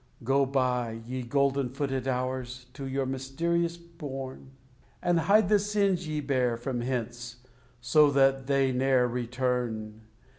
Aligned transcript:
Go 0.23 0.47
by, 0.47 1.01
ye 1.05 1.21
golden 1.21 1.69
footed 1.69 2.07
hours, 2.07 2.65
to 2.73 2.87
your 2.87 3.05
mysterious 3.05 3.77
bourne, 3.77 4.49
And 4.99 5.19
hide 5.19 5.47
the 5.47 5.59
sins 5.59 6.07
ye 6.07 6.21
bear 6.21 6.57
from 6.57 6.81
hence, 6.81 7.35
so 7.81 8.09
that 8.09 8.47
they 8.47 8.71
ne'er 8.71 9.07
return. 9.07 10.01